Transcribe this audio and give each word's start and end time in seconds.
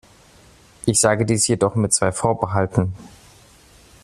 Ich 0.87 0.99
sage 0.99 1.27
dies 1.27 1.47
jedoch 1.47 1.75
mit 1.75 1.93
zwei 1.93 2.11
Vorbehalten. 2.11 2.95